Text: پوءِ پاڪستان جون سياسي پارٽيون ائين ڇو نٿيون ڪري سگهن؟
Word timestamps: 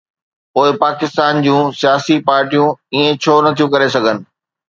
پوءِ 0.53 0.69
پاڪستان 0.83 1.33
جون 1.45 1.61
سياسي 1.79 2.15
پارٽيون 2.27 2.69
ائين 2.93 3.11
ڇو 3.21 3.33
نٿيون 3.45 3.69
ڪري 3.73 3.87
سگهن؟ 3.95 4.17